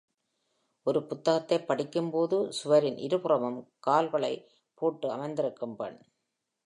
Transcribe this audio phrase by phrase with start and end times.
[0.87, 3.59] ஒரு புத்தகத்தை படிக்கும்போது சுவரின் இருபுறமும்
[3.79, 4.33] கால்களை
[4.73, 5.99] போட்டு அமர்ந்திருக்கும் பெண்.